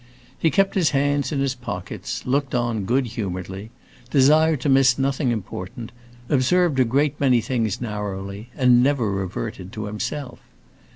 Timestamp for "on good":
2.55-3.05